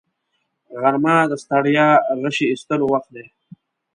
غرمه 0.79 1.15
د 1.27 1.33
ستړیا 1.43 1.87
غشي 2.21 2.45
ایستلو 2.49 2.85
وخت 2.93 3.09
دی 3.15 3.25